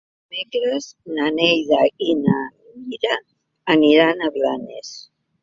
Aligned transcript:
Dimecres 0.35 0.87
na 1.17 1.27
Neida 1.35 1.81
i 2.05 2.15
na 2.23 2.39
Mira 2.87 3.13
aniran 3.77 4.27
a 4.27 4.33
Blanes. 4.41 4.93